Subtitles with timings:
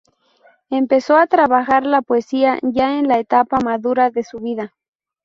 [0.71, 4.73] Empezó a trabajar la poesía ya en la etapa madura de su vida.